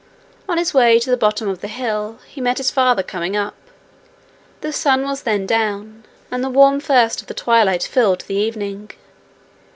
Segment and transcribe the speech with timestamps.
[0.49, 3.53] On his way to the bottom of the hill, he met his father coming up.
[4.61, 8.89] The sun was then down, and the warm first of the twilight filled the evening.